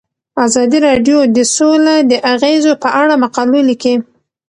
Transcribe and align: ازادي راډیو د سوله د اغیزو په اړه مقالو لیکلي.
ازادي 0.45 0.77
راډیو 0.87 1.17
د 1.37 1.37
سوله 1.55 1.95
د 2.11 2.13
اغیزو 2.33 2.71
په 2.83 2.89
اړه 3.01 3.13
مقالو 3.23 3.59
لیکلي. 3.69 3.97